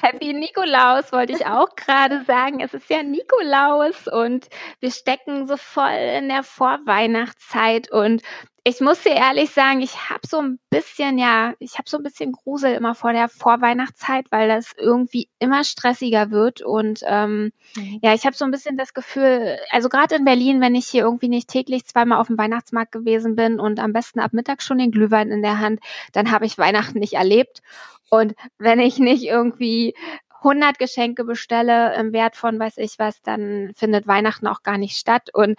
[0.00, 2.60] Happy Nikolaus wollte ich auch gerade sagen.
[2.60, 4.48] Es ist ja Nikolaus und
[4.80, 8.22] wir stecken so voll in der Vorweihnachtszeit und
[8.64, 12.02] ich muss dir ehrlich sagen, ich habe so ein bisschen, ja, ich habe so ein
[12.02, 16.60] bisschen Grusel immer vor der Vorweihnachtszeit, weil das irgendwie immer stressiger wird.
[16.60, 18.00] Und ähm, mhm.
[18.02, 21.02] ja, ich habe so ein bisschen das Gefühl, also gerade in Berlin, wenn ich hier
[21.02, 24.78] irgendwie nicht täglich zweimal auf dem Weihnachtsmarkt gewesen bin und am besten ab Mittag schon
[24.78, 25.80] den Glühwein in der Hand,
[26.12, 27.62] dann habe ich Weihnachten nicht erlebt.
[28.10, 29.94] Und wenn ich nicht irgendwie
[30.42, 34.96] 100 Geschenke bestelle im Wert von weiß ich was, dann findet Weihnachten auch gar nicht
[34.96, 35.28] statt.
[35.32, 35.58] Und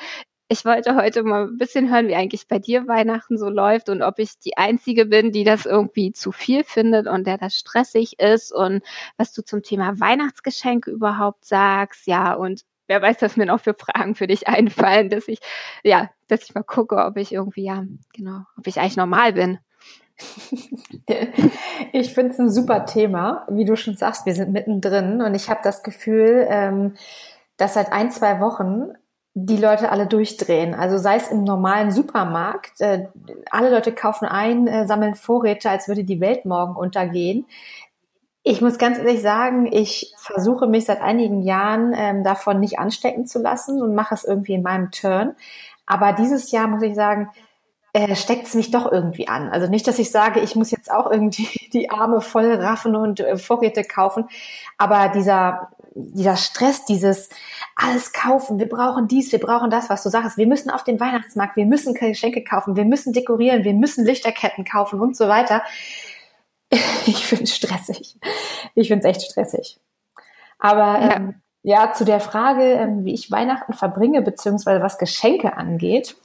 [0.51, 4.01] ich wollte heute mal ein bisschen hören, wie eigentlich bei dir Weihnachten so läuft und
[4.01, 8.19] ob ich die Einzige bin, die das irgendwie zu viel findet und der das stressig
[8.19, 8.83] ist und
[9.15, 12.05] was du zum Thema Weihnachtsgeschenke überhaupt sagst.
[12.05, 15.39] Ja, und wer weiß, was mir noch für Fragen für dich einfallen, dass ich,
[15.85, 19.57] ja, dass ich mal gucke, ob ich irgendwie, ja, genau, ob ich eigentlich normal bin.
[21.93, 23.45] Ich finde es ein super Thema.
[23.49, 26.93] Wie du schon sagst, wir sind mittendrin und ich habe das Gefühl, ähm,
[27.57, 28.93] dass seit ein, zwei Wochen
[29.33, 30.73] die Leute alle durchdrehen.
[30.73, 33.07] Also sei es im normalen Supermarkt, äh,
[33.49, 37.45] alle Leute kaufen ein, äh, sammeln Vorräte, als würde die Welt morgen untergehen.
[38.43, 43.27] Ich muss ganz ehrlich sagen, ich versuche mich seit einigen Jahren ähm, davon nicht anstecken
[43.27, 45.35] zu lassen und mache es irgendwie in meinem Turn.
[45.85, 47.29] Aber dieses Jahr muss ich sagen,
[47.93, 49.49] äh, steckt es mich doch irgendwie an.
[49.49, 53.19] Also nicht, dass ich sage, ich muss jetzt auch irgendwie die Arme voll raffen und
[53.19, 54.25] äh, Vorräte kaufen,
[54.77, 57.29] aber dieser dieser Stress, dieses
[57.75, 60.99] alles kaufen, wir brauchen dies, wir brauchen das, was du sagst, wir müssen auf den
[60.99, 65.63] Weihnachtsmarkt, wir müssen Geschenke kaufen, wir müssen dekorieren, wir müssen Lichterketten kaufen und so weiter.
[67.05, 68.15] Ich finde es stressig.
[68.75, 69.77] Ich finde es echt stressig.
[70.57, 71.15] Aber ja.
[71.17, 76.15] Ähm, ja, zu der Frage, ähm, wie ich Weihnachten verbringe, beziehungsweise was Geschenke angeht.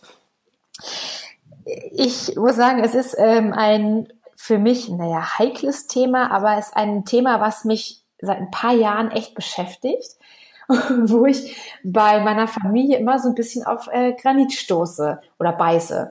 [1.93, 6.77] Ich muss sagen, es ist ähm, ein für mich, naja, heikles Thema, aber es ist
[6.77, 10.17] ein Thema, was mich seit ein paar Jahren echt beschäftigt,
[10.69, 16.11] wo ich bei meiner Familie immer so ein bisschen auf äh, Granit stoße oder beiße.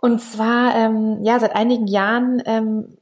[0.00, 2.98] Und zwar, ähm, ja, seit einigen Jahren ähm,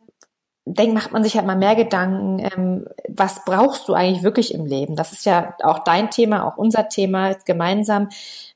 [0.64, 4.64] denk, macht man sich halt mal mehr Gedanken, ähm, was brauchst du eigentlich wirklich im
[4.64, 4.94] Leben?
[4.94, 8.08] Das ist ja auch dein Thema, auch unser Thema gemeinsam.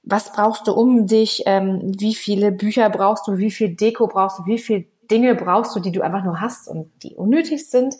[0.02, 1.42] Was brauchst du um dich?
[1.46, 3.38] Ähm, wie viele Bücher brauchst du?
[3.38, 4.46] Wie viel Deko brauchst du?
[4.46, 7.94] Wie viel Dinge brauchst du, die du einfach nur hast und die unnötig sind.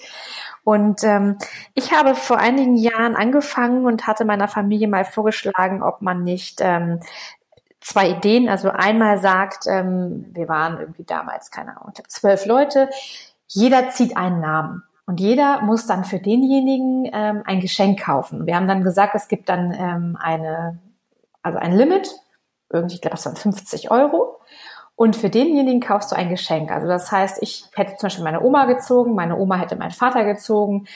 [0.67, 1.39] Und ähm,
[1.75, 6.59] ich habe vor einigen Jahren angefangen und hatte meiner Familie mal vorgeschlagen, ob man nicht
[6.61, 6.99] ähm,
[7.81, 12.91] zwei Ideen, also einmal sagt, ähm, wir waren irgendwie damals, keine Ahnung, zwölf Leute,
[13.47, 14.83] jeder zieht einen Namen.
[15.07, 18.45] Und jeder muss dann für denjenigen ähm, ein Geschenk kaufen.
[18.45, 20.81] Wir haben dann gesagt, es gibt dann ähm, eine,
[21.43, 22.11] also ein Limit,
[22.71, 24.36] irgendwie, ich glaube, das waren 50 Euro.
[24.97, 26.71] Und für denjenigen kaufst du ein Geschenk.
[26.71, 30.25] Also das heißt, ich hätte zum Beispiel meine Oma gezogen, meine Oma hätte meinen Vater
[30.25, 30.87] gezogen.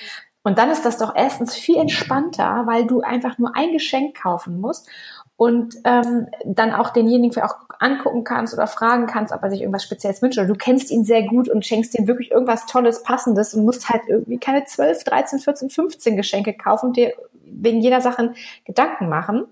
[0.43, 4.59] Und dann ist das doch erstens viel entspannter, weil du einfach nur ein Geschenk kaufen
[4.59, 4.89] musst
[5.37, 9.84] und ähm, dann auch denjenigen auch angucken kannst oder fragen kannst, ob er sich irgendwas
[9.84, 10.39] Spezielles wünscht.
[10.39, 13.91] Oder du kennst ihn sehr gut und schenkst ihm wirklich irgendwas Tolles, Passendes und musst
[13.91, 17.12] halt irgendwie keine 12, 13, 14, 15 Geschenke kaufen und dir
[17.44, 18.34] wegen jeder Sache
[18.65, 19.47] Gedanken machen.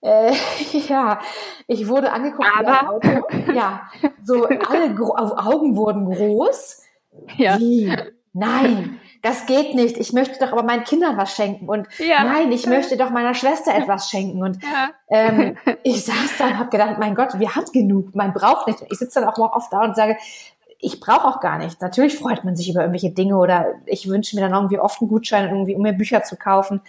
[0.00, 0.32] Äh,
[0.88, 1.20] ja,
[1.66, 3.08] ich wurde angeguckt Aber Auto.
[3.54, 3.90] Ja,
[4.22, 6.82] so alle Augen wurden groß.
[7.36, 7.58] Ja.
[7.58, 7.94] Wie?
[8.32, 9.96] Nein, das geht nicht.
[9.96, 12.22] Ich möchte doch aber meinen Kindern was schenken und ja.
[12.22, 14.90] nein, ich möchte doch meiner Schwester etwas schenken und ja.
[15.08, 18.84] ähm, ich saß da und habe gedacht, mein Gott, wir hat genug, man braucht nicht.
[18.90, 20.16] Ich sitze dann auch oft da und sage,
[20.78, 21.80] ich brauche auch gar nichts.
[21.80, 25.10] Natürlich freut man sich über irgendwelche Dinge oder ich wünsche mir dann irgendwie oft einen
[25.10, 26.80] Gutschein, irgendwie, um mir Bücher zu kaufen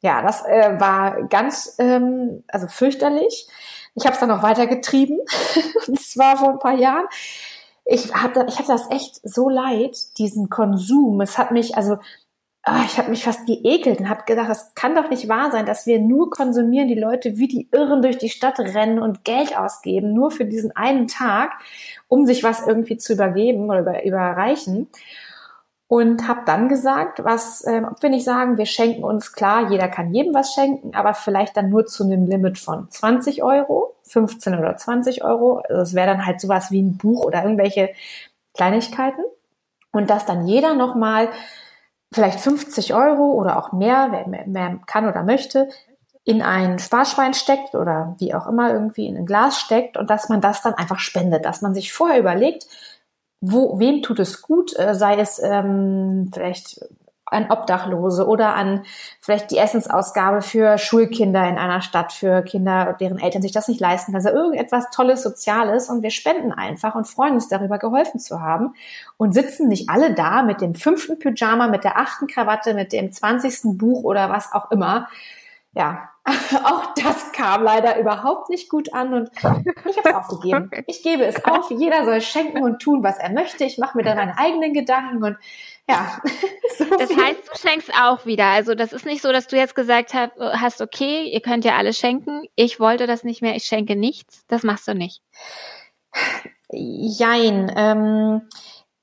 [0.00, 3.48] ja, das äh, war ganz, ähm, also fürchterlich.
[3.94, 5.18] Ich habe es dann noch weitergetrieben,
[5.86, 7.06] und zwar vor ein paar Jahren.
[7.84, 11.20] Ich hatte, ich hatte das echt so leid, diesen Konsum.
[11.20, 11.96] Es hat mich, also
[12.62, 15.66] ah, ich habe mich fast geekelt und habe gedacht, das kann doch nicht wahr sein,
[15.66, 19.58] dass wir nur konsumieren, die Leute wie die Irren durch die Stadt rennen und Geld
[19.58, 21.52] ausgeben, nur für diesen einen Tag,
[22.08, 24.88] um sich was irgendwie zu übergeben oder über, überreichen
[25.90, 29.88] und habe dann gesagt, was, äh, ob wir nicht sagen, wir schenken uns klar, jeder
[29.88, 34.56] kann jedem was schenken, aber vielleicht dann nur zu einem Limit von 20 Euro, 15
[34.56, 35.64] oder 20 Euro.
[35.68, 37.90] Also es wäre dann halt sowas wie ein Buch oder irgendwelche
[38.54, 39.20] Kleinigkeiten.
[39.90, 41.28] Und dass dann jeder nochmal
[42.14, 45.70] vielleicht 50 Euro oder auch mehr, wer mehr, mehr kann oder möchte,
[46.22, 50.28] in ein Sparschwein steckt oder wie auch immer irgendwie in ein Glas steckt und dass
[50.28, 52.68] man das dann einfach spendet, dass man sich vorher überlegt,
[53.40, 56.80] wo, wem tut es gut, äh, sei es ähm, vielleicht
[57.30, 58.82] an Obdachlose oder an
[59.20, 63.80] vielleicht die Essensausgabe für Schulkinder in einer Stadt, für Kinder, deren Eltern sich das nicht
[63.80, 64.26] leisten können.
[64.26, 68.74] Also irgendetwas Tolles, Soziales und wir spenden einfach und freuen uns darüber, geholfen zu haben
[69.16, 73.12] und sitzen nicht alle da mit dem fünften Pyjama, mit der achten Krawatte, mit dem
[73.12, 75.08] zwanzigsten Buch oder was auch immer.
[75.72, 76.09] Ja,
[76.64, 79.44] auch das kam leider überhaupt nicht gut an und ich
[79.96, 80.70] habe es aufgegeben.
[80.86, 81.70] Ich gebe es auf.
[81.70, 83.64] Jeder soll schenken und tun, was er möchte.
[83.64, 85.36] Ich mache mir dann meine eigenen Gedanken und
[85.88, 86.20] ja.
[86.76, 87.22] So das viel.
[87.22, 88.46] heißt, du schenkst auch wieder.
[88.46, 91.92] Also das ist nicht so, dass du jetzt gesagt hast, okay, ihr könnt ja alle
[91.92, 92.44] schenken.
[92.54, 93.56] Ich wollte das nicht mehr.
[93.56, 94.44] Ich schenke nichts.
[94.46, 95.22] Das machst du nicht.
[96.70, 97.72] Jein.
[97.76, 98.42] Ähm,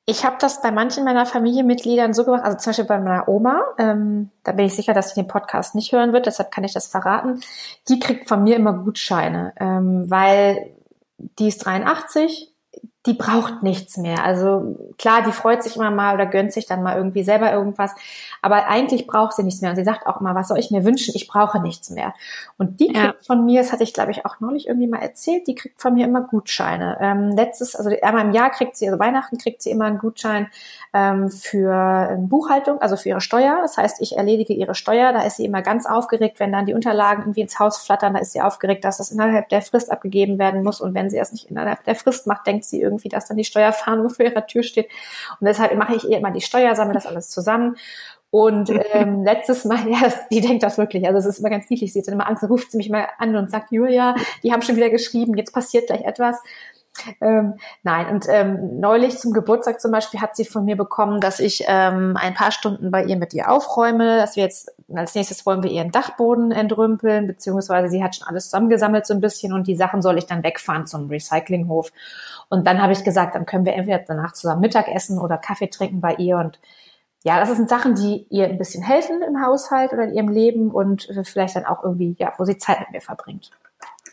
[0.09, 3.61] ich habe das bei manchen meiner Familienmitgliedern so gemacht, also zum Beispiel bei meiner Oma,
[3.77, 6.73] ähm, da bin ich sicher, dass sie den Podcast nicht hören wird, deshalb kann ich
[6.73, 7.41] das verraten.
[7.89, 10.71] Die kriegt von mir immer Gutscheine, ähm, weil
[11.17, 12.53] die ist 83,
[13.07, 14.23] die braucht nichts mehr.
[14.23, 17.95] Also klar, die freut sich immer mal oder gönnt sich dann mal irgendwie selber irgendwas,
[18.41, 19.71] aber eigentlich braucht sie nichts mehr.
[19.71, 21.13] Und sie sagt auch immer, was soll ich mir wünschen?
[21.15, 22.13] Ich brauche nichts mehr.
[22.57, 23.15] Und die kriegt ja.
[23.25, 25.93] von mir, das hatte ich glaube ich auch neulich irgendwie mal erzählt, die kriegt von
[25.93, 26.97] mir immer Gutscheine.
[26.99, 30.47] Ähm, letztes, also einmal im Jahr kriegt sie, also Weihnachten kriegt sie immer einen Gutschein
[30.93, 33.59] ähm, für ähm, Buchhaltung, also für ihre Steuer.
[33.61, 35.13] Das heißt, ich erledige ihre Steuer.
[35.13, 38.13] Da ist sie immer ganz aufgeregt, wenn dann die Unterlagen irgendwie ins Haus flattern.
[38.13, 40.81] Da ist sie aufgeregt, dass das innerhalb der Frist abgegeben werden muss.
[40.81, 43.43] Und wenn sie es nicht innerhalb der Frist macht, denkt sie irgendwie, dass dann die
[43.43, 44.87] Steuerfahndung vor ihrer Tür steht.
[45.39, 47.75] Und deshalb mache ich ihr immer die Steuer, sammle das alles zusammen.
[48.29, 51.07] Und ähm, letztes Mal, ja, das, die denkt das wirklich.
[51.07, 51.93] Also es ist immer ganz niedlich.
[51.93, 54.61] Sie hat dann immer Angst, ruft sie mich mal an und sagt, Julia, die haben
[54.61, 56.37] schon wieder geschrieben, jetzt passiert gleich etwas.
[57.21, 61.39] Ähm, nein, und ähm, neulich zum Geburtstag zum Beispiel hat sie von mir bekommen, dass
[61.39, 65.45] ich ähm, ein paar Stunden bei ihr mit ihr aufräume, dass wir jetzt als nächstes
[65.45, 69.67] wollen wir ihren Dachboden entrümpeln, beziehungsweise sie hat schon alles zusammengesammelt so ein bisschen und
[69.67, 71.91] die Sachen soll ich dann wegfahren zum Recyclinghof.
[72.49, 75.67] Und dann habe ich gesagt, dann können wir entweder danach zusammen Mittag essen oder Kaffee
[75.67, 76.59] trinken bei ihr und
[77.23, 80.71] ja, das sind Sachen, die ihr ein bisschen helfen im Haushalt oder in ihrem Leben
[80.71, 83.51] und vielleicht dann auch irgendwie, ja, wo sie Zeit mit mir verbringt.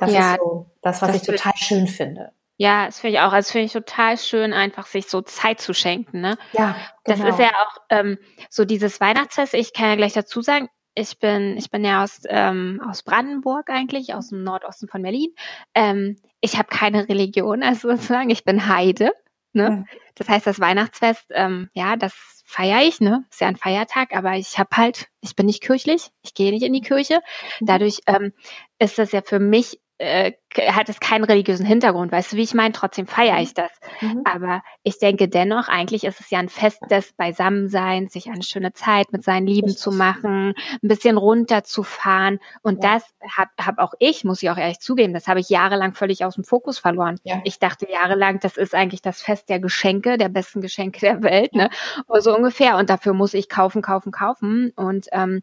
[0.00, 2.32] Das ja, ist so das, was das ich total schön finde.
[2.64, 3.32] Ja, das finde ich auch.
[3.34, 6.22] Also finde ich total schön, einfach sich so Zeit zu schenken.
[6.22, 6.38] Ne?
[6.52, 6.74] Ja,
[7.04, 7.26] genau.
[7.26, 8.16] Das ist ja auch ähm,
[8.48, 9.52] so dieses Weihnachtsfest.
[9.52, 13.68] Ich kann ja gleich dazu sagen, ich bin, ich bin ja aus, ähm, aus Brandenburg
[13.68, 15.34] eigentlich, aus dem Nordosten von Berlin.
[15.74, 19.12] Ähm, ich habe keine Religion, also sozusagen, ich bin Heide.
[19.52, 19.84] Ne?
[20.14, 22.14] Das heißt, das Weihnachtsfest, ähm, ja, das
[22.46, 23.24] feiere ich, ne?
[23.30, 26.64] Ist ja ein Feiertag, aber ich habe halt, ich bin nicht kirchlich, ich gehe nicht
[26.64, 27.20] in die Kirche.
[27.60, 27.66] Mhm.
[27.66, 28.32] Dadurch ähm,
[28.78, 30.32] ist das ja für mich äh,
[30.68, 32.72] hat es keinen religiösen Hintergrund, weißt du, wie ich meine?
[32.72, 33.70] Trotzdem feiere ich das.
[34.00, 34.22] Mhm.
[34.24, 38.72] Aber ich denke dennoch, eigentlich ist es ja ein Fest des Beisammenseins, sich eine schöne
[38.72, 39.82] Zeit mit seinen Lieben Richtig.
[39.82, 42.40] zu machen, ein bisschen runterzufahren.
[42.62, 42.94] Und ja.
[42.94, 43.04] das
[43.36, 46.34] habe hab auch ich, muss ich auch ehrlich zugeben, das habe ich jahrelang völlig aus
[46.34, 47.18] dem Fokus verloren.
[47.24, 47.40] Ja.
[47.44, 51.54] Ich dachte jahrelang, das ist eigentlich das Fest der Geschenke, der besten Geschenke der Welt,
[51.54, 51.70] ne?
[52.08, 52.76] Oder so ungefähr.
[52.76, 54.72] Und dafür muss ich kaufen, kaufen, kaufen.
[54.76, 55.42] Und ähm,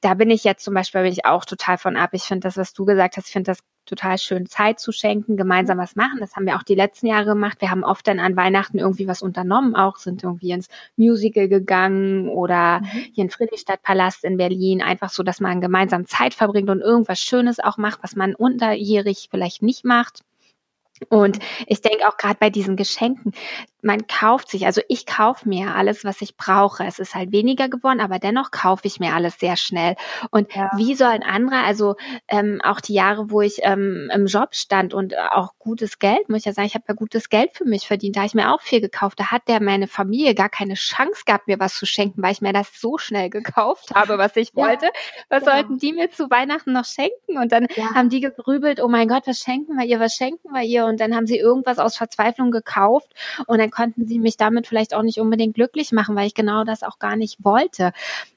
[0.00, 2.10] da bin ich jetzt zum Beispiel bin ich auch total von ab.
[2.12, 3.60] Ich finde das, was du gesagt hast, ich finde das
[3.90, 6.18] total schön Zeit zu schenken, gemeinsam was machen.
[6.20, 7.60] Das haben wir auch die letzten Jahre gemacht.
[7.60, 12.28] Wir haben oft dann an Weihnachten irgendwie was unternommen, auch sind irgendwie ins Musical gegangen
[12.28, 12.86] oder mhm.
[13.12, 17.58] hier in Friedrichstadtpalast in Berlin, einfach so, dass man gemeinsam Zeit verbringt und irgendwas Schönes
[17.58, 20.22] auch macht, was man unterjährig vielleicht nicht macht.
[21.08, 23.32] Und ich denke auch gerade bei diesen Geschenken,
[23.82, 26.84] man kauft sich, also ich kaufe mir alles, was ich brauche.
[26.84, 29.96] Es ist halt weniger geworden, aber dennoch kaufe ich mir alles sehr schnell.
[30.30, 30.70] Und ja.
[30.76, 31.96] wie soll ein anderer, also
[32.28, 36.40] ähm, auch die Jahre, wo ich ähm, im Job stand und auch gutes Geld, muss
[36.40, 38.52] ich ja sagen, ich habe ja gutes Geld für mich verdient, da habe ich mir
[38.52, 39.18] auch viel gekauft.
[39.18, 42.40] Da hat der meine Familie gar keine Chance gehabt, mir was zu schenken, weil ich
[42.40, 44.64] mir das so schnell gekauft habe, was ich ja.
[44.64, 44.90] wollte.
[45.28, 45.52] Was ja.
[45.52, 47.38] sollten die mir zu Weihnachten noch schenken?
[47.38, 50.62] Und dann haben die gegrübelt, oh mein Gott, was schenken wir ihr, was schenken wir
[50.62, 50.89] ihr?
[50.90, 53.08] Und dann haben sie irgendwas aus Verzweiflung gekauft
[53.46, 56.64] und dann konnten sie mich damit vielleicht auch nicht unbedingt glücklich machen, weil ich genau
[56.64, 57.92] das auch gar nicht wollte.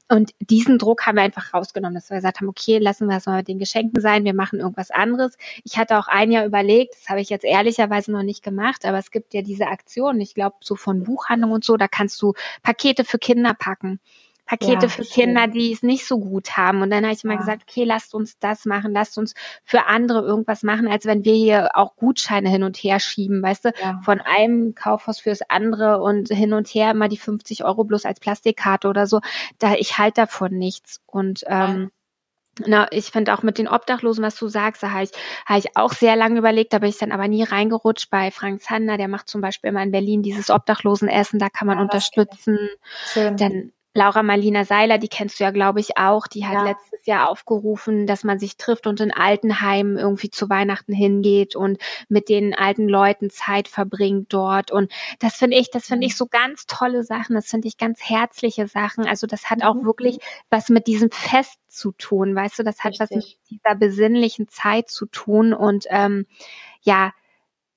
[0.10, 3.25] Und diesen Druck haben wir einfach rausgenommen, dass wir gesagt haben, okay, lassen wir es
[3.25, 5.38] mal mit den Geschenken sein, wir machen irgendwas anderes.
[5.63, 9.00] Ich hatte auch ein Jahr überlegt, das habe ich jetzt ehrlicherweise noch nicht gemacht, aber
[9.00, 12.33] es gibt ja diese Aktionen, ich glaube, so von Buchhandlung und so, da kannst du
[12.62, 14.00] Pakete für Kinder packen.
[14.45, 16.81] Pakete ja, für Kinder, die es nicht so gut haben.
[16.81, 17.39] Und dann habe ich mal ja.
[17.39, 19.33] gesagt, okay, lasst uns das machen, lasst uns
[19.63, 23.65] für andere irgendwas machen, als wenn wir hier auch Gutscheine hin und her schieben, weißt
[23.65, 24.01] du, ja.
[24.03, 28.19] von einem Kaufhaus fürs andere und hin und her immer die 50 Euro bloß als
[28.19, 29.21] Plastikkarte oder so.
[29.59, 31.00] Da ich halte davon nichts.
[31.05, 31.91] Und ähm,
[32.59, 35.12] na, ich finde auch mit den Obdachlosen, was du sagst, da habe ich,
[35.45, 38.62] hab ich auch sehr lange überlegt, da bin ich dann aber nie reingerutscht bei Frank
[38.62, 42.59] Zander, der macht zum Beispiel immer in Berlin dieses Obdachlosenessen, da kann man ja, unterstützen.
[43.12, 43.38] Schön.
[43.38, 46.63] Dann Laura Marlina Seiler, die kennst du ja, glaube ich, auch, die hat Ja.
[46.63, 51.77] letztes Jahr aufgerufen, dass man sich trifft und in Altenheimen irgendwie zu Weihnachten hingeht und
[52.09, 54.71] mit den alten Leuten Zeit verbringt dort.
[54.71, 57.35] Und das finde ich, das finde ich so ganz tolle Sachen.
[57.35, 59.05] Das finde ich ganz herzliche Sachen.
[59.05, 59.85] Also das hat auch Mhm.
[59.85, 60.17] wirklich
[60.50, 63.39] was mit diesem Fest zu tun, weißt du, das hat was mit Richtig.
[63.50, 65.53] dieser besinnlichen Zeit zu tun.
[65.53, 66.25] Und ähm,
[66.81, 67.13] ja,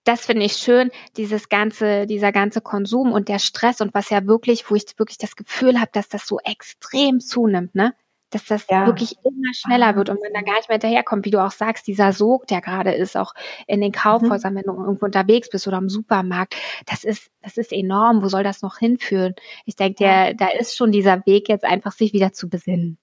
[0.06, 4.26] das finde ich schön, dieses ganze, dieser ganze Konsum und der Stress und was ja
[4.26, 7.94] wirklich, wo ich wirklich das Gefühl habe, dass das so extrem zunimmt, ne?
[8.30, 8.86] Dass das Ja.
[8.86, 11.86] wirklich immer schneller wird und man da gar nicht mehr hinterherkommt, wie du auch sagst,
[11.86, 13.34] dieser Sog, der gerade ist, auch
[13.66, 17.72] in den Kaufhäusern, wenn du irgendwo unterwegs bist oder im Supermarkt, das ist, das ist
[17.72, 18.22] enorm.
[18.22, 19.34] Wo soll das noch hinführen?
[19.64, 22.98] Ich denke, der, da ist schon dieser Weg jetzt einfach, sich wieder zu besinnen.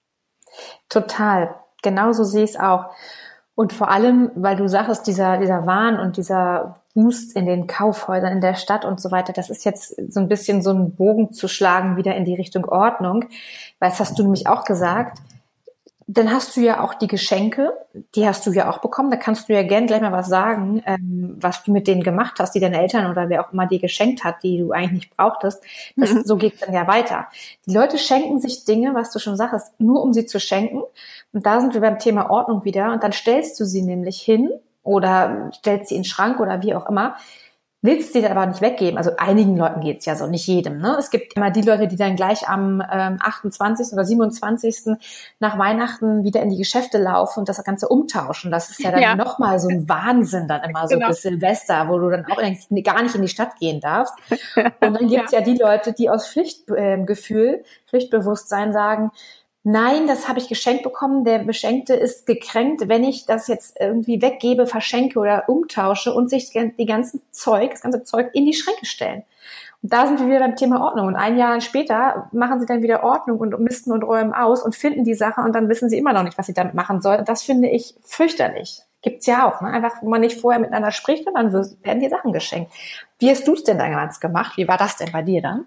[0.88, 1.54] Total.
[1.82, 2.86] Genauso sehe ich es auch.
[3.56, 8.32] Und vor allem, weil du sagst, dieser, dieser Wahn und dieser Boost in den Kaufhäusern
[8.32, 11.32] in der Stadt und so weiter, das ist jetzt so ein bisschen so ein Bogen
[11.32, 13.26] zu schlagen wieder in die Richtung Ordnung.
[13.78, 15.18] Weil das hast du nämlich auch gesagt.
[16.06, 17.72] Dann hast du ja auch die Geschenke,
[18.14, 19.10] die hast du ja auch bekommen.
[19.10, 22.34] Da kannst du ja gern gleich mal was sagen, ähm, was du mit denen gemacht
[22.38, 25.16] hast, die deine Eltern oder wer auch immer dir geschenkt hat, die du eigentlich nicht
[25.16, 25.62] brauchtest.
[25.96, 26.22] Das, Mhm.
[26.24, 27.26] So geht's dann ja weiter.
[27.66, 30.82] Die Leute schenken sich Dinge, was du schon sagst, nur um sie zu schenken.
[31.32, 32.92] Und da sind wir beim Thema Ordnung wieder.
[32.92, 34.50] Und dann stellst du sie nämlich hin
[34.82, 37.16] oder stellst sie in den Schrank oder wie auch immer.
[37.84, 38.96] Willst sie dann aber nicht weggeben.
[38.96, 40.78] Also einigen Leuten geht's ja so, nicht jedem.
[40.78, 40.96] Ne?
[40.98, 43.92] Es gibt immer die Leute, die dann gleich am ähm, 28.
[43.92, 44.96] oder 27.
[45.38, 48.50] nach Weihnachten wieder in die Geschäfte laufen und das Ganze umtauschen.
[48.50, 49.16] Das ist ja dann Ja.
[49.16, 51.08] nochmal so ein Wahnsinn dann immer so Genau.
[51.08, 54.14] bis Silvester, wo du dann auch gar nicht in die Stadt gehen darfst.
[54.56, 55.42] Und dann gibt's ja.
[55.42, 59.10] die Leute, die aus Pflichtgefühl, Pflichtbewusstsein sagen,
[59.64, 64.22] nein, das habe ich geschenkt bekommen, der Beschenkte ist gekränkt, wenn ich das jetzt irgendwie
[64.22, 68.86] weggebe, verschenke oder umtausche und sich die ganzen Zeug, das ganze Zeug in die Schränke
[68.86, 69.24] stellen.
[69.82, 71.08] Und da sind wir wieder beim Thema Ordnung.
[71.08, 74.74] Und ein Jahr später machen sie dann wieder Ordnung und misten und räumen aus und
[74.74, 77.20] finden die Sache und dann wissen sie immer noch nicht, was sie damit machen sollen.
[77.20, 78.82] Und das finde ich fürchterlich.
[79.02, 79.60] Gibt's ja auch.
[79.60, 79.68] Ne?
[79.68, 82.72] Einfach, wenn man nicht vorher miteinander spricht und dann werden die Sachen geschenkt.
[83.18, 84.56] Wie hast du es denn damals gemacht?
[84.56, 85.66] Wie war das denn bei dir dann?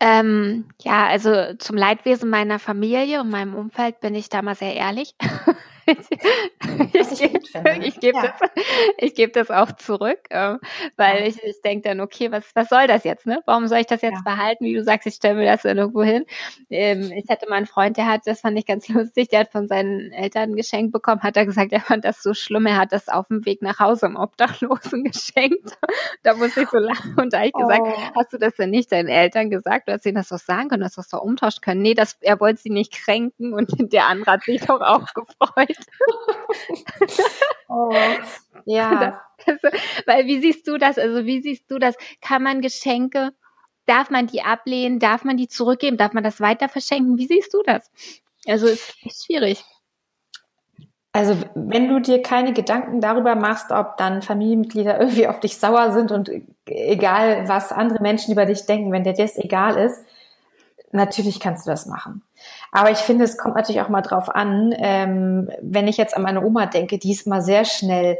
[0.00, 4.74] Ähm, ja, also zum Leidwesen meiner Familie und meinem Umfeld bin ich da mal sehr
[4.74, 5.14] ehrlich.
[6.92, 7.06] Ich
[7.52, 7.78] finde.
[7.78, 7.86] ne?
[7.86, 8.34] ich gebe Ja.
[8.38, 8.50] das,
[8.98, 10.58] ich gebe das auch zurück, ähm,
[10.96, 11.26] weil Ja.
[11.26, 13.40] ich, ich denke dann, okay, was, was soll das jetzt, ne?
[13.46, 14.34] Warum soll ich das jetzt Ja.
[14.34, 14.64] behalten?
[14.64, 16.24] Wie du sagst, ich stelle mir das irgendwo hin.
[16.70, 19.52] Ähm, ich hatte mal einen Freund, der hat, das fand ich ganz lustig, der hat
[19.52, 22.76] von seinen Eltern ein Geschenk bekommen, hat er gesagt, er fand das so schlimm, er
[22.76, 25.76] hat das auf dem Weg nach Hause im Obdachlosen geschenkt.
[26.22, 27.94] da musste ich so lachen und da habe ich gesagt, Oh.
[28.16, 29.88] Hast du das denn nicht deinen Eltern gesagt?
[29.88, 31.82] Du hast ihnen das doch sagen können, dass du das doch umtauschen können.
[31.82, 35.77] Nee, das, er wollte sie nicht kränken und der andere hat sich doch auch gefreut.
[37.68, 37.94] Oh.
[38.64, 39.22] Ja.
[39.46, 39.60] Das,
[40.04, 40.98] weil wie siehst du das?
[40.98, 41.94] Also wie siehst du das?
[42.20, 43.32] Kann man Geschenke,
[43.86, 44.98] darf man die ablehnen?
[44.98, 45.96] Darf man die zurückgeben?
[45.96, 47.18] Darf man das weiter verschenken?
[47.18, 47.88] Wie siehst du das?
[48.46, 49.64] Also ist, ist schwierig.
[51.12, 55.92] Also wenn du dir keine Gedanken darüber machst, ob dann Familienmitglieder irgendwie auf dich sauer
[55.92, 56.30] sind und
[56.66, 60.04] egal, was andere Menschen über dich denken, wenn dir das egal ist,
[60.92, 62.22] natürlich kannst du das machen.
[62.72, 66.22] Aber ich finde, es kommt natürlich auch mal drauf an, ähm, wenn ich jetzt an
[66.22, 68.18] meine Oma denke, die ist mal sehr schnell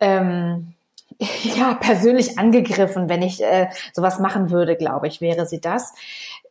[0.00, 0.74] ähm,
[1.56, 5.94] ja, persönlich angegriffen, wenn ich äh, sowas machen würde, glaube ich, wäre sie das.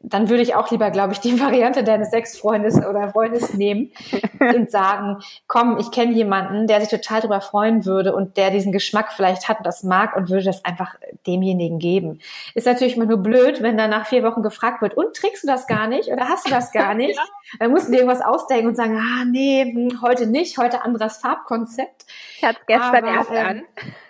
[0.05, 3.91] Dann würde ich auch lieber, glaube ich, die Variante deines Sexfreundes oder Freundes nehmen
[4.39, 8.71] und sagen, komm, ich kenne jemanden, der sich total darüber freuen würde und der diesen
[8.71, 12.19] Geschmack vielleicht hat und das mag und würde das einfach demjenigen geben.
[12.53, 15.47] Ist natürlich immer nur blöd, wenn dann nach vier Wochen gefragt wird, und trägst du
[15.47, 17.15] das gar nicht oder hast du das gar nicht?
[17.15, 17.23] Ja.
[17.59, 21.17] Dann musst du dir irgendwas ausdenken und sagen, ah nee, hm, heute nicht, heute anderes
[21.17, 22.05] Farbkonzept.
[22.37, 23.63] Ich hatte gestern Aber, erst ähm, an.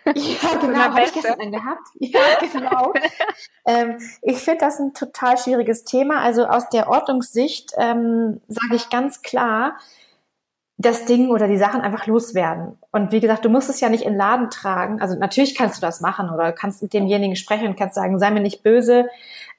[0.06, 0.14] Ja,
[0.62, 1.88] genau, habe ich gestern angehabt.
[2.00, 2.20] Ja,
[2.52, 2.94] genau.
[3.66, 6.22] ähm, ich finde das ein total schwieriges Thema.
[6.22, 9.78] Also aus der Ordnungssicht ähm, sage ich ganz klar,
[10.78, 12.78] das Ding oder die Sachen einfach loswerden.
[12.92, 15.02] Und wie gesagt, du musst es ja nicht in den Laden tragen.
[15.02, 18.32] Also natürlich kannst du das machen oder kannst mit demjenigen sprechen und kannst sagen, sei
[18.32, 19.08] mir nicht böse.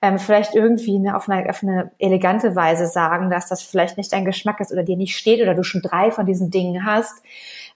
[0.02, 4.12] Ähm, vielleicht irgendwie ne, auf, eine, auf eine elegante Weise sagen, dass das vielleicht nicht
[4.12, 7.22] dein Geschmack ist oder dir nicht steht oder du schon drei von diesen Dingen hast.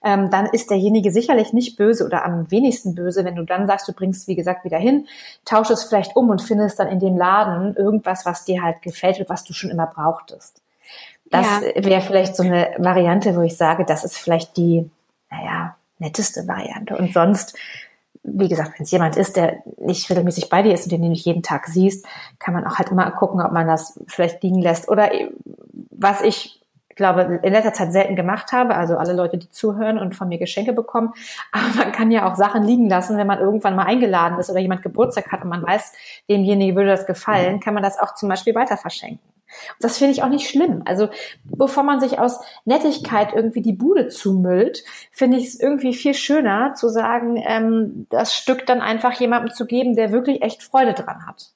[0.01, 3.87] Ähm, dann ist derjenige sicherlich nicht böse oder am wenigsten böse, wenn du dann sagst,
[3.87, 5.07] du bringst, wie gesagt, wieder hin,
[5.43, 9.19] tausch es vielleicht um und findest dann in dem Laden irgendwas, was dir halt gefällt
[9.19, 10.61] und was du schon immer brauchtest.
[11.29, 11.83] Das Ja.
[11.83, 14.89] wäre vielleicht so eine Variante, wo ich sage, das ist vielleicht die,
[15.29, 16.95] naja, netteste Variante.
[16.95, 17.57] Und sonst,
[18.23, 21.09] wie gesagt, wenn es jemand ist, der nicht regelmäßig bei dir ist und den du
[21.09, 22.05] nicht jeden Tag siehst,
[22.39, 24.87] kann man auch halt immer gucken, ob man das vielleicht liegen lässt.
[24.87, 25.11] Oder
[25.91, 26.58] was ich
[26.99, 30.37] glaube, in letzter Zeit selten gemacht habe, also alle Leute, die zuhören und von mir
[30.37, 31.13] Geschenke bekommen.
[31.51, 34.59] Aber man kann ja auch Sachen liegen lassen, wenn man irgendwann mal eingeladen ist oder
[34.59, 35.93] jemand Geburtstag hat und man weiß,
[36.29, 39.23] demjenigen würde das gefallen, kann man das auch zum Beispiel weiter verschenken.
[39.79, 40.83] Das finde ich auch nicht schlimm.
[40.85, 41.09] Also
[41.43, 46.75] bevor man sich aus Nettigkeit irgendwie die Bude zumüllt, finde ich es irgendwie viel schöner
[46.75, 51.25] zu sagen, ähm, das Stück dann einfach jemandem zu geben, der wirklich echt Freude dran
[51.25, 51.51] hat.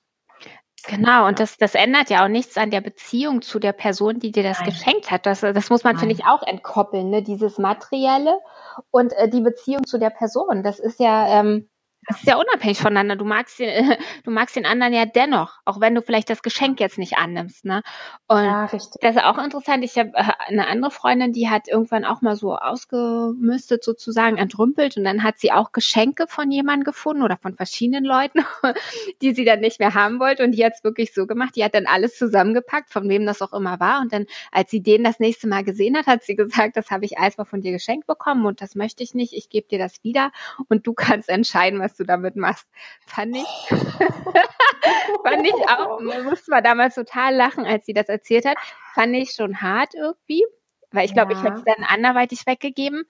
[0.85, 4.31] Genau, und das, das ändert ja auch nichts an der Beziehung zu der Person, die
[4.31, 4.69] dir das Nein.
[4.69, 5.25] geschenkt hat.
[5.25, 7.23] Das, das muss man, finde ich, auch entkoppeln, ne?
[7.23, 8.39] dieses Materielle
[8.91, 10.61] und äh, die Beziehung zu der Person.
[10.63, 11.69] Das ist ja, ähm,
[12.07, 13.15] das ist ja unabhängig voneinander.
[13.15, 16.79] Du magst den, du magst den anderen ja dennoch, auch wenn du vielleicht das Geschenk
[16.79, 17.65] jetzt nicht annimmst.
[17.65, 17.81] Ne?
[18.27, 19.01] Und ja, richtig.
[19.01, 19.83] das ist auch interessant.
[19.83, 24.97] Ich habe äh, eine andere Freundin, die hat irgendwann auch mal so ausgemüstet, sozusagen entrümpelt,
[24.97, 28.45] und dann hat sie auch Geschenke von jemandem gefunden oder von verschiedenen Leuten,
[29.21, 30.43] die sie dann nicht mehr haben wollte.
[30.43, 31.55] Und die hat es wirklich so gemacht.
[31.55, 34.01] Die hat dann alles zusammengepackt, von wem das auch immer war.
[34.01, 37.05] Und dann, als sie den das nächste Mal gesehen hat, hat sie gesagt, das habe
[37.05, 39.33] ich alles mal von dir geschenkt bekommen und das möchte ich nicht.
[39.33, 40.31] Ich gebe dir das wieder
[40.67, 42.67] und du kannst entscheiden, was was du damit machst.
[43.05, 43.43] Fand ich,
[45.23, 48.57] fand ich auch, man musste mal damals total lachen, als sie das erzählt hat.
[48.95, 50.43] Fand ich schon hart irgendwie,
[50.91, 51.39] weil ich glaube, ja.
[51.39, 53.03] ich hätte es dann anderweitig weggegeben.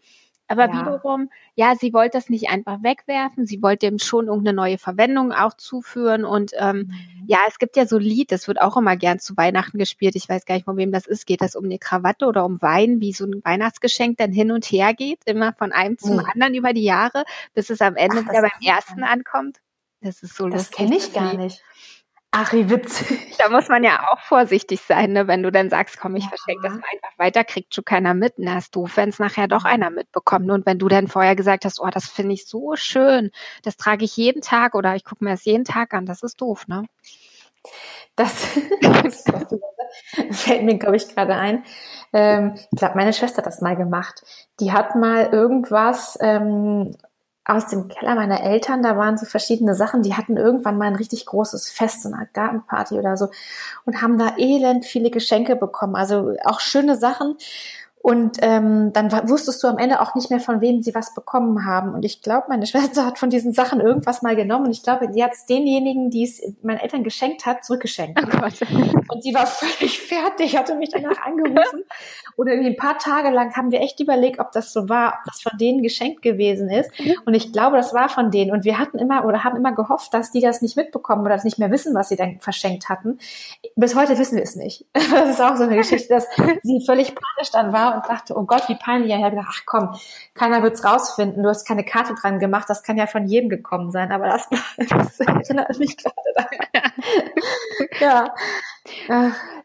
[0.47, 0.81] Aber ja.
[0.81, 5.31] wiederum, ja, sie wollte das nicht einfach wegwerfen, sie wollte dem schon irgendeine neue Verwendung
[5.31, 6.25] auch zuführen.
[6.25, 7.23] Und ähm, mhm.
[7.27, 10.15] ja, es gibt ja so Lied, das wird auch immer gern zu Weihnachten gespielt.
[10.15, 11.25] Ich weiß gar nicht, von wem das ist.
[11.25, 14.65] Geht das um eine Krawatte oder um Wein, wie so ein Weihnachtsgeschenk dann hin und
[14.65, 16.25] her geht, immer von einem zum mhm.
[16.33, 17.23] anderen über die Jahre,
[17.53, 19.59] bis es am Ende Ach, wieder beim ersten ankommt?
[20.01, 20.77] Das ist so das lustig.
[20.77, 21.63] Das kenne ich gar nicht.
[22.35, 23.37] Ach, wie witzig.
[23.37, 25.27] Da muss man ja auch vorsichtig sein, ne?
[25.27, 26.29] wenn du dann sagst, komm, ich ja.
[26.29, 28.33] verschenke das einfach weiter, kriegt schon keiner mit.
[28.37, 30.49] Na, ist doof, wenn es nachher doch einer mitbekommt.
[30.49, 33.29] Und wenn du dann vorher gesagt hast, oh, das finde ich so schön,
[33.61, 36.41] das trage ich jeden Tag oder ich gucke mir das jeden Tag an, das ist
[36.41, 36.85] doof, ne?
[38.15, 38.49] Das,
[38.81, 39.25] das
[40.31, 41.63] fällt mir, glaube ich, gerade ein.
[42.13, 44.23] Ähm, ich glaube, meine Schwester hat das mal gemacht.
[44.59, 46.95] Die hat mal irgendwas ähm,
[47.45, 50.95] aus dem Keller meiner Eltern, da waren so verschiedene Sachen, die hatten irgendwann mal ein
[50.95, 53.29] richtig großes Fest, so eine Gartenparty oder so
[53.85, 57.35] und haben da elend viele Geschenke bekommen, also auch schöne Sachen
[58.05, 61.65] und ähm, dann wusstest du am Ende auch nicht mehr, von wem sie was bekommen
[61.65, 61.93] haben.
[61.93, 64.65] Und ich glaube, meine Schwester hat von diesen Sachen irgendwas mal genommen.
[64.65, 68.21] Und ich glaube, sie hat es denjenigen, die es meinen Eltern geschenkt hat, zurückgeschenkt.
[68.33, 71.83] Oh und sie war völlig fertig, hatte mich danach angerufen.
[72.35, 75.25] Und irgendwie ein paar Tage lang haben wir echt überlegt, ob das so war, ob
[75.25, 76.89] das von denen geschenkt gewesen ist.
[77.25, 78.51] Und ich glaube, das war von denen.
[78.51, 81.43] Und wir hatten immer oder haben immer gehofft, dass die das nicht mitbekommen oder das
[81.43, 83.19] nicht mehr wissen, was sie dann verschenkt hatten.
[83.75, 84.85] Bis heute wissen wir es nicht.
[85.13, 86.27] Das ist auch so eine Geschichte, dass
[86.63, 89.11] sie völlig panisch dann war und dachte, oh Gott, wie peinlich.
[89.11, 89.99] Ich habe gedacht, ach komm,
[90.33, 91.43] keiner wird's rausfinden.
[91.43, 92.69] Du hast keine Karte dran gemacht.
[92.69, 94.11] Das kann ja von jedem gekommen sein.
[94.11, 96.91] Aber das, das erinnert mich gerade daran.
[97.99, 98.33] ja.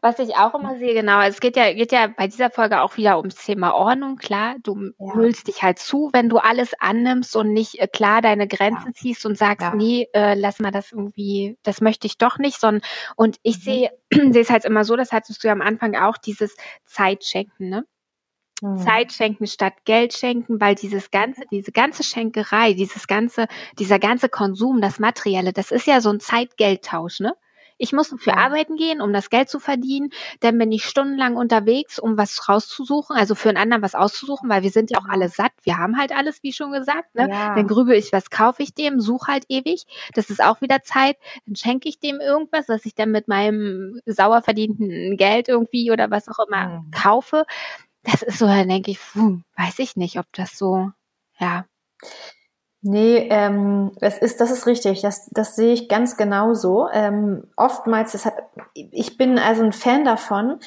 [0.00, 2.96] Was ich auch immer sehe, genau, es geht ja, geht ja bei dieser Folge auch
[2.96, 4.54] wieder ums Thema Ordnung, klar.
[4.62, 5.14] Du ja.
[5.14, 8.94] müllst dich halt zu, wenn du alles annimmst und nicht äh, klar deine Grenzen ja.
[8.94, 9.74] ziehst und sagst, ja.
[9.74, 12.82] nee, äh, lass mal das irgendwie, das möchte ich doch nicht, sondern,
[13.16, 13.62] und ich mhm.
[13.62, 13.90] sehe,
[14.32, 17.84] sehe es halt immer so, das hattest du ja am Anfang auch, dieses Zeitschenken, ne?
[18.62, 18.78] Mhm.
[18.78, 23.46] Zeit schenken statt Geld schenken, weil dieses ganze, diese ganze Schenkerei, dieses ganze,
[23.78, 27.34] dieser ganze Konsum, das Materielle, das ist ja so ein Zeit-Geld-Tausch, ne?
[27.78, 30.10] Ich muss für arbeiten gehen, um das Geld zu verdienen.
[30.40, 34.64] Dann bin ich stundenlang unterwegs, um was rauszusuchen, also für einen anderen was auszusuchen, weil
[34.64, 35.52] wir sind ja auch alle satt.
[35.62, 37.14] Wir haben halt alles, wie schon gesagt.
[37.14, 37.28] Ne?
[37.30, 37.54] Ja.
[37.54, 39.84] Dann grübel ich, was kaufe ich dem, suche halt ewig.
[40.14, 41.16] Das ist auch wieder Zeit.
[41.46, 46.10] Dann schenke ich dem irgendwas, dass ich dann mit meinem sauer verdienten Geld irgendwie oder
[46.10, 46.90] was auch immer mhm.
[46.90, 47.44] kaufe
[48.02, 50.90] das ist so, dann denke ich, puh, weiß ich nicht, ob das so,
[51.38, 51.64] ja.
[52.80, 55.02] Nee, ähm, das ist, das ist richtig.
[55.02, 56.88] Das, das sehe ich ganz genauso.
[56.92, 58.34] Ähm, oftmals, das hat,
[58.74, 60.60] ich bin also ein Fan davon.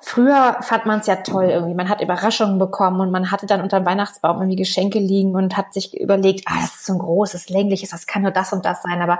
[0.00, 1.74] Früher fand man es ja toll irgendwie.
[1.74, 5.56] Man hat Überraschungen bekommen und man hatte dann unter dem Weihnachtsbaum irgendwie Geschenke liegen und
[5.56, 8.64] hat sich überlegt, ah, das ist so ein großes, längliches, das kann nur das und
[8.64, 9.02] das sein.
[9.02, 9.18] Aber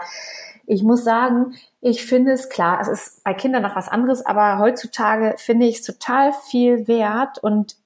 [0.66, 4.58] ich muss sagen, ich finde es klar, es ist bei Kindern noch was anderes, aber
[4.58, 7.76] heutzutage finde ich es total viel wert und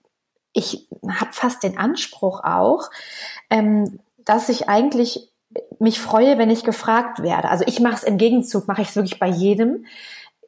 [0.53, 2.91] ich habe fast den Anspruch auch,
[3.51, 5.29] ähm, dass ich eigentlich
[5.79, 7.49] mich freue, wenn ich gefragt werde.
[7.51, 9.85] Also ich mache es im Gegenzug, mache ich es wirklich bei jedem.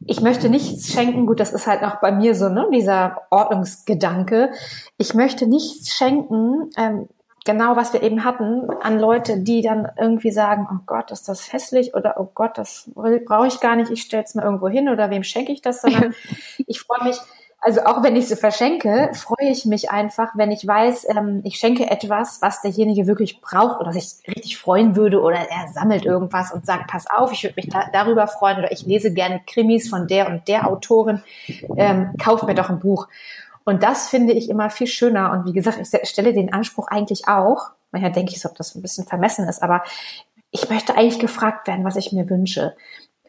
[0.04, 4.52] Ich möchte nichts schenken, gut, das ist halt auch bei mir so, ne, dieser Ordnungsgedanke.
[4.98, 7.08] Ich möchte nichts schenken, ähm,
[7.46, 11.52] genau, was wir eben hatten, an Leute, die dann irgendwie sagen, oh Gott, ist das
[11.52, 14.90] hässlich oder oh Gott, das brauche ich gar nicht, ich stelle es mal irgendwo hin
[14.90, 16.14] oder wem schenke ich das, sondern
[16.66, 17.16] ich freue mich,
[17.60, 21.56] also auch wenn ich sie verschenke, freue ich mich einfach, wenn ich weiß, ähm, ich
[21.56, 26.52] schenke etwas, was derjenige wirklich braucht oder sich richtig freuen würde oder er sammelt irgendwas
[26.52, 29.88] und sagt, pass auf, ich würde mich da, darüber freuen oder ich lese gerne Krimis
[29.88, 31.22] von der und der Autorin,
[31.76, 33.08] ähm, kauf mir doch ein Buch.
[33.66, 35.32] Und das finde ich immer viel schöner.
[35.32, 37.72] Und wie gesagt, ich stelle den Anspruch eigentlich auch.
[37.90, 39.82] Manchmal denke ich so, ob das ein bisschen vermessen ist, aber
[40.52, 42.76] ich möchte eigentlich gefragt werden, was ich mir wünsche.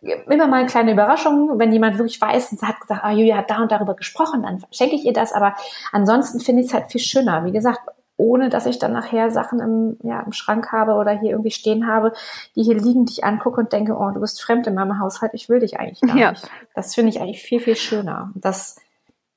[0.01, 3.49] immer mal eine kleine Überraschung, wenn jemand wirklich weiß und hat gesagt, ah, Julia hat
[3.49, 5.33] da und darüber gesprochen, dann schenke ich ihr das.
[5.33, 5.55] Aber
[5.91, 7.43] ansonsten finde ich es halt viel schöner.
[7.43, 7.81] Wie gesagt,
[8.15, 11.87] ohne dass ich dann nachher Sachen im, ja, im Schrank habe oder hier irgendwie stehen
[11.87, 12.13] habe,
[12.55, 15.33] die hier liegen, die ich angucke und denke, oh, du bist fremd in meinem Haushalt,
[15.33, 16.31] ich will dich eigentlich gar ja.
[16.31, 16.47] nicht.
[16.75, 18.31] Das finde ich eigentlich viel, viel schöner.
[18.35, 18.79] Das,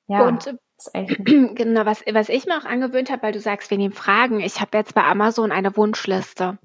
[0.07, 0.27] ja.
[0.27, 0.59] Und
[0.93, 4.41] genau, was, was ich mir auch angewöhnt habe, weil du sagst, wir nehmen Fragen.
[4.41, 6.59] Ich habe jetzt bei Amazon eine Wunschliste.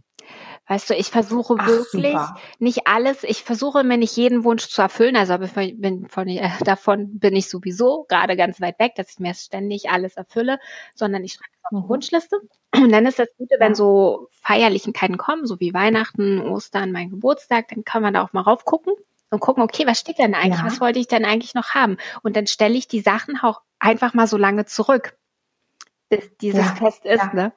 [0.67, 2.35] Weißt du, ich versuche Ach, wirklich super.
[2.57, 5.15] nicht alles, ich versuche mir nicht jeden Wunsch zu erfüllen.
[5.15, 9.33] Also bin von, äh, davon bin ich sowieso gerade ganz weit weg, dass ich mir
[9.35, 10.59] ständig alles erfülle,
[10.95, 11.89] sondern ich schreibe auf eine mhm.
[11.89, 12.37] Wunschliste.
[12.75, 17.67] Und dann ist das Gute, wenn so Feierlichkeiten kommen, so wie Weihnachten, Ostern, mein Geburtstag,
[17.69, 18.95] dann kann man da auch mal raufgucken
[19.29, 20.59] und gucken, okay, was steht denn eigentlich?
[20.59, 20.65] Ja.
[20.65, 21.97] Was wollte ich denn eigentlich noch haben?
[22.23, 25.17] Und dann stelle ich die Sachen auch einfach mal so lange zurück,
[26.09, 26.75] bis dieses ja.
[26.75, 27.33] Fest ist, ja.
[27.33, 27.53] ne?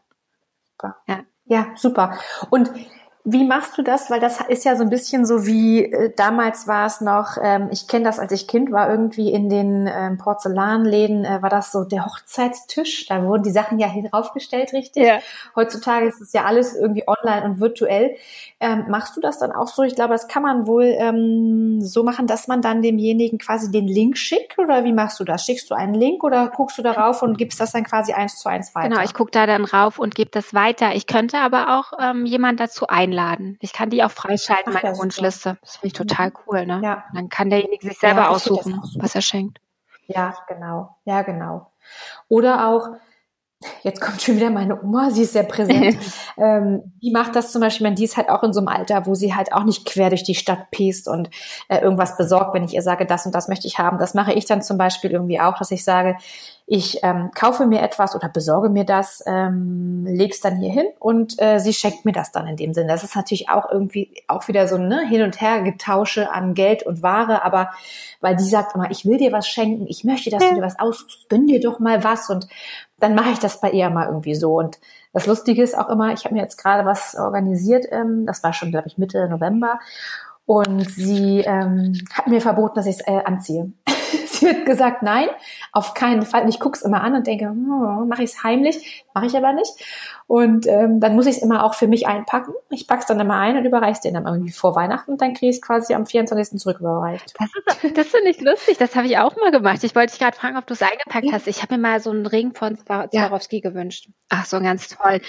[1.06, 1.24] Ja.
[1.50, 2.18] Ja, super.
[2.50, 2.70] Und
[3.30, 4.10] wie machst du das?
[4.10, 7.68] Weil das ist ja so ein bisschen so wie äh, damals war es noch, ähm,
[7.70, 11.70] ich kenne das, als ich Kind war, irgendwie in den ähm, Porzellanläden äh, war das
[11.70, 13.06] so der Hochzeitstisch.
[13.06, 15.04] Da wurden die Sachen ja hinaufgestellt, richtig?
[15.04, 15.18] Ja.
[15.54, 18.16] Heutzutage ist es ja alles irgendwie online und virtuell.
[18.60, 19.82] Ähm, machst du das dann auch so?
[19.82, 23.86] Ich glaube, das kann man wohl ähm, so machen, dass man dann demjenigen quasi den
[23.88, 25.44] Link schickt oder wie machst du das?
[25.44, 28.48] Schickst du einen Link oder guckst du darauf und gibst das dann quasi eins zu
[28.48, 28.88] eins weiter?
[28.88, 30.94] Genau, ich gucke da dann rauf und gebe das weiter.
[30.94, 33.59] Ich könnte aber auch ähm, jemand dazu einladen einladen.
[33.61, 35.59] Ich kann die auch freischalten, Ach, meine Wunschliste.
[35.61, 36.81] Das finde ich total cool, ne?
[36.83, 37.04] Ja.
[37.14, 39.61] dann kann derjenige sich selber ja, aussuchen, was er schenkt.
[40.07, 40.96] Ja, genau.
[41.04, 41.70] Ja, genau.
[42.28, 42.90] Oder auch,
[43.83, 45.98] Jetzt kommt schon wieder meine Oma, sie ist sehr präsent.
[46.37, 49.16] ähm, die macht das zum Beispiel, die ist halt auch in so einem Alter, wo
[49.16, 51.28] sie halt auch nicht quer durch die Stadt pest und
[51.68, 53.98] äh, irgendwas besorgt, wenn ich ihr sage, das und das möchte ich haben.
[53.98, 56.16] Das mache ich dann zum Beispiel irgendwie auch, dass ich sage,
[56.70, 61.40] ich ähm, kaufe mir etwas oder besorge mir das, ähm, leg's dann hier hin und
[61.40, 62.88] äh, sie schenkt mir das dann in dem Sinne.
[62.88, 66.83] Das ist natürlich auch irgendwie auch wieder so ein ne, Hin- und Her-Getausche an Geld
[66.83, 67.70] und Ware, aber
[68.20, 70.78] weil die sagt immer, ich will dir was schenken, ich möchte, dass du dir was
[70.78, 72.46] aussuchst, gönn dir doch mal was und
[73.00, 74.59] dann mache ich das bei ihr mal irgendwie so.
[74.59, 74.78] Und
[75.14, 78.52] das Lustige ist auch immer, ich habe mir jetzt gerade was organisiert, ähm, das war
[78.52, 79.78] schon, glaube ich, Mitte November.
[80.44, 83.72] Und sie ähm, hat mir verboten, dass ich es äh, anziehe.
[84.46, 85.29] hat gesagt, nein,
[85.72, 86.42] auf keinen Fall.
[86.42, 89.37] Und ich gucke es immer an und denke, hm, mache ich es heimlich, mache ich
[89.37, 89.72] aber nicht.
[90.29, 92.53] Und ähm, dann muss ich es immer auch für mich einpacken.
[92.68, 95.33] Ich pack's dann immer ein und überreiche es denen dann irgendwie vor Weihnachten und dann
[95.33, 96.61] kriege ich es quasi am 24.
[96.61, 97.35] zurück überreicht.
[97.38, 99.83] Das, das finde ich lustig, das habe ich auch mal gemacht.
[99.85, 101.33] Ich wollte dich gerade fragen, ob du es eingepackt ja.
[101.33, 101.46] hast.
[101.46, 103.70] Ich habe mir mal so einen Ring von Swarovski ja.
[103.70, 104.11] gewünscht.
[104.29, 105.20] Ach so, ganz toll.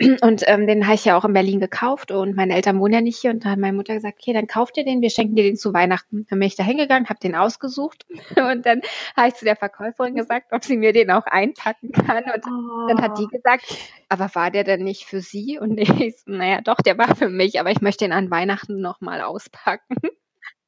[0.00, 0.18] Mhm.
[0.22, 3.00] Und ähm, den habe ich ja auch in Berlin gekauft und meine Eltern wohnen ja
[3.00, 5.34] nicht hier und da hat meine Mutter gesagt, okay, dann kauf dir den, wir schenken
[5.34, 6.26] dir den zu Weihnachten.
[6.30, 8.82] Dann bin ich da hingegangen, habe den ausgesucht und dann
[9.16, 12.88] habe ich zu der Verkäuferin gesagt, ob sie mir den auch einpacken kann und oh.
[12.88, 13.64] dann hat die gesagt,
[14.08, 15.58] aber war der denn nicht für Sie?
[15.58, 18.80] Und ich so, naja, doch, der war für mich, aber ich möchte ihn an Weihnachten
[18.80, 19.96] nochmal auspacken.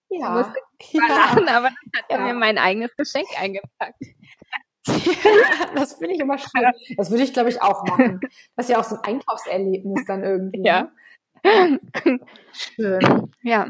[0.09, 0.55] Ja.
[0.79, 1.07] Ich ja.
[1.07, 4.03] lachen, aber dann hat er mir mein eigenes Geschenk eingepackt.
[5.75, 6.71] das finde ich immer schön.
[6.97, 8.21] Das würde ich, glaube ich, auch machen.
[8.55, 10.63] Das ist ja auch so ein Einkaufserlebnis dann irgendwie.
[10.65, 10.93] Ja.
[11.43, 11.81] Ne?
[12.53, 13.31] Schön.
[13.43, 13.69] Ja.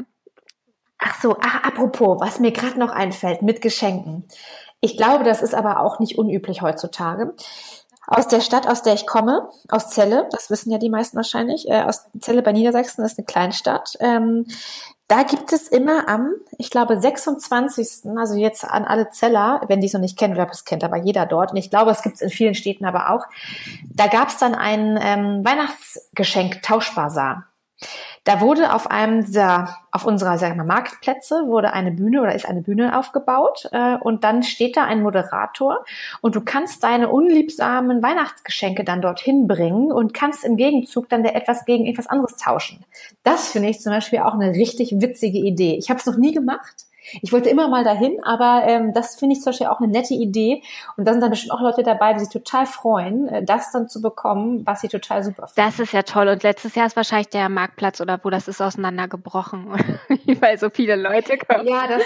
[0.99, 4.25] Ach so, ach, apropos, was mir gerade noch einfällt mit Geschenken.
[4.79, 7.33] Ich glaube, das ist aber auch nicht unüblich heutzutage
[8.07, 11.69] aus der Stadt, aus der ich komme, aus Celle, das wissen ja die meisten wahrscheinlich,
[11.69, 13.97] äh, aus Celle bei Niedersachsen, ist eine Kleinstadt.
[13.99, 14.45] Ähm,
[15.09, 18.09] da gibt es immer am, ich glaube, 26.
[18.17, 20.97] Also jetzt an alle Zeller, wenn die es noch nicht kennen, oder es kennt aber
[20.97, 21.51] jeder dort.
[21.51, 23.25] Und ich glaube, es gibt es in vielen Städten aber auch.
[23.93, 27.46] Da gab es dann einen ähm, Weihnachtsgeschenk-Tauschbasar.
[28.23, 32.47] Da wurde auf einem dieser, auf unserer, sagen wir Marktplätze wurde eine Bühne oder ist
[32.47, 35.85] eine Bühne aufgebaut äh, und dann steht da ein Moderator
[36.21, 41.35] und du kannst deine unliebsamen Weihnachtsgeschenke dann dorthin bringen und kannst im Gegenzug dann der
[41.35, 42.83] etwas gegen etwas anderes tauschen.
[43.23, 45.75] Das finde ich zum Beispiel auch eine richtig witzige Idee.
[45.75, 46.87] Ich habe es noch nie gemacht.
[47.21, 50.13] Ich wollte immer mal dahin, aber ähm, das finde ich zum Beispiel auch eine nette
[50.13, 50.61] Idee.
[50.95, 53.87] Und da sind dann bestimmt auch Leute dabei, die sich total freuen, äh, das dann
[53.87, 55.69] zu bekommen, was sie total super finden.
[55.69, 56.27] Das ist ja toll.
[56.27, 59.67] Und letztes Jahr ist wahrscheinlich der Marktplatz oder wo das ist auseinandergebrochen,
[60.41, 61.67] weil so viele Leute kommen.
[61.67, 62.03] Ja, das,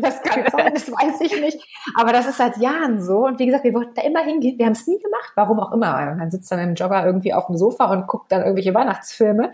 [0.00, 1.58] das kann sein, das weiß ich nicht.
[1.96, 3.26] Aber das ist seit Jahren so.
[3.26, 4.58] Und wie gesagt, wir wollten da immer hingehen.
[4.58, 6.14] Wir haben es nie gemacht, warum auch immer.
[6.14, 9.52] Man sitzt dann im Jogger irgendwie auf dem Sofa und guckt dann irgendwelche Weihnachtsfilme.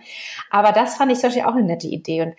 [0.50, 2.22] Aber das fand ich zum Beispiel auch eine nette Idee.
[2.22, 2.34] Und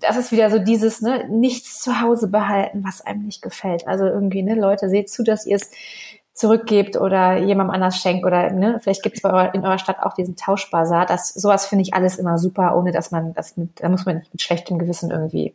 [0.00, 3.86] das ist wieder so dieses, ne, nichts zu Hause behalten, was einem nicht gefällt.
[3.86, 5.70] Also irgendwie, ne, Leute, seht zu, dass ihr es
[6.34, 10.36] zurückgebt oder jemandem anders schenkt oder ne, vielleicht gibt es in eurer Stadt auch diesen
[10.36, 11.04] Tauschbasar.
[11.04, 14.18] Das sowas finde ich alles immer super, ohne dass man das mit, da muss man
[14.18, 15.54] nicht mit schlechtem Gewissen irgendwie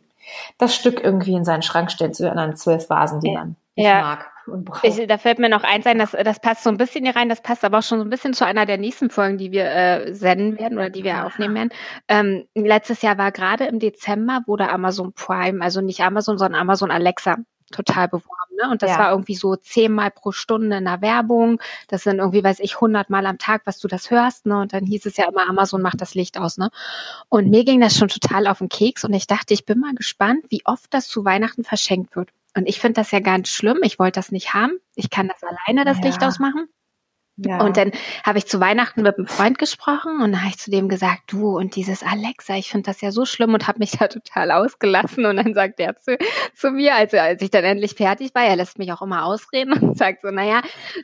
[0.58, 3.86] das Stück irgendwie in seinen Schrank stellen zu den anderen zwölf Vasen, die man nicht
[3.86, 4.00] ja.
[4.00, 4.30] mag.
[4.46, 4.84] Und braucht.
[4.84, 7.28] Ich, da fällt mir noch eins ein, das, das passt so ein bisschen hier rein,
[7.28, 9.64] das passt aber auch schon so ein bisschen zu einer der nächsten Folgen, die wir
[9.64, 11.70] äh, senden werden oder die wir aufnehmen werden.
[12.08, 16.90] Ähm, letztes Jahr war gerade im Dezember, wurde Amazon Prime, also nicht Amazon, sondern Amazon
[16.90, 17.36] Alexa
[17.74, 18.56] total beworben.
[18.62, 18.70] Ne?
[18.70, 18.98] Und das Ja.
[18.98, 21.60] war irgendwie so zehnmal pro Stunde in der Werbung.
[21.88, 24.46] Das sind irgendwie, weiß ich, hundertmal am Tag, was du das hörst.
[24.46, 24.60] Ne?
[24.60, 26.56] Und dann hieß es ja immer, Amazon macht das Licht aus.
[26.58, 26.70] Ne?
[27.28, 29.04] Und mir ging das schon total auf den Keks.
[29.04, 32.30] Und ich dachte, ich bin mal gespannt, wie oft das zu Weihnachten verschenkt wird.
[32.56, 33.78] Und ich finde das ja ganz schlimm.
[33.82, 34.78] Ich wollte das nicht haben.
[34.94, 36.04] Ich kann das alleine, das Ja.
[36.04, 36.68] Licht ausmachen.
[37.36, 37.60] Ja.
[37.60, 37.90] Und dann
[38.24, 41.56] habe ich zu Weihnachten mit einem Freund gesprochen und habe ich zu dem gesagt, du
[41.56, 45.26] und dieses Alexa, ich finde das ja so schlimm und habe mich da total ausgelassen.
[45.26, 46.16] Und dann sagt er zu,
[46.54, 49.72] zu mir, also als ich dann endlich fertig war, er lässt mich auch immer ausreden
[49.80, 50.62] und sagt so, naja,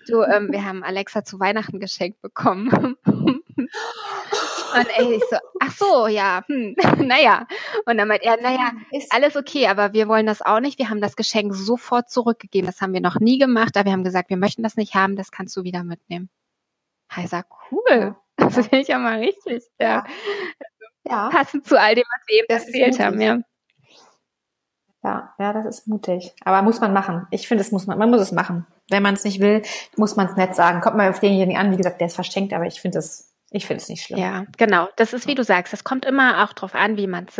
[0.08, 2.96] du, ähm, wir haben Alexa zu Weihnachten geschenkt bekommen.
[4.74, 7.46] Und ey, ich so, ach so, ja, hm, naja.
[7.86, 10.78] Und dann meint er, naja, ist, alles okay, aber wir wollen das auch nicht.
[10.78, 12.66] Wir haben das Geschenk sofort zurückgegeben.
[12.66, 15.16] Das haben wir noch nie gemacht, aber wir haben gesagt, wir möchten das nicht haben,
[15.16, 16.30] das kannst du wieder mitnehmen.
[17.14, 18.16] Heißer, cool.
[18.36, 19.64] Das finde ich ja mal richtig.
[19.78, 20.06] Ja.
[21.04, 23.38] ja, Passend zu all dem, was wir eben Das ist erzählt haben, ja.
[25.04, 26.32] ja, ja, das ist mutig.
[26.42, 27.26] Aber muss man machen.
[27.30, 28.66] Ich finde, es muss man, man muss es machen.
[28.88, 29.60] Wenn man es nicht will,
[29.96, 30.80] muss man es nett sagen.
[30.80, 33.66] Kommt mal auf denjenigen an, wie gesagt, der es verschenkt, aber ich finde es, ich
[33.66, 34.20] finde es nicht schlimm.
[34.20, 34.88] Ja, genau.
[34.96, 37.34] Das ist, wie du sagst, das kommt immer auch drauf an, wie man es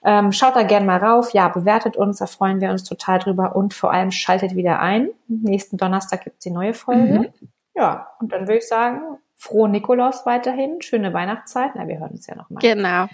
[0.03, 1.31] Ähm, schaut da gerne mal rauf.
[1.33, 3.55] Ja, bewertet uns, da freuen wir uns total drüber.
[3.55, 5.09] Und vor allem schaltet wieder ein.
[5.27, 7.19] Nächsten Donnerstag gibt's die neue Folge.
[7.19, 7.27] Mhm.
[7.75, 9.01] Ja, und dann würde ich sagen,
[9.35, 11.71] frohe Nikolaus weiterhin, schöne Weihnachtszeit.
[11.75, 12.59] Na, wir hören uns ja noch mal.
[12.59, 13.05] genau.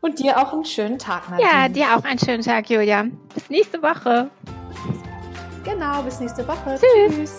[0.00, 1.48] Und dir auch einen schönen Tag, Nadine.
[1.50, 3.06] Ja, dir auch einen schönen Tag, Julia.
[3.34, 4.30] Bis nächste Woche.
[5.64, 6.78] Genau, bis nächste Woche.
[6.78, 7.14] Tschüss.
[7.16, 7.38] Tschüss.